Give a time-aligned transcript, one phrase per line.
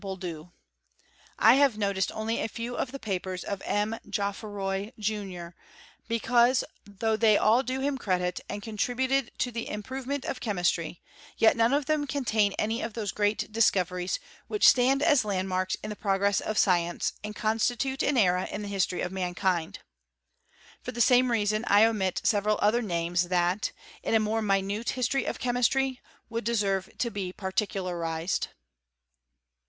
[0.01, 0.49] Boulduc.
[1.37, 3.97] i have noticed only a few of the papers of M.
[4.09, 5.55] Geotfroy, junior;
[6.07, 11.01] because, though they all do hits credit, and contributed to the improvement of che laistry,
[11.37, 13.41] yet none of them contain any of those great.
[13.41, 14.07] CHEMISTRY Of THB SXTEVTEEHTH GEKTURY.
[14.09, 18.47] 245 diflooveries, which stand as landmarks in the progress fOf sdence, and constitute an era
[18.49, 19.81] in the history of joankind.
[20.81, 23.71] For the same reason I omit several other names that,
[24.01, 28.47] in a more minute history of chemistry, would desenre to be particularized.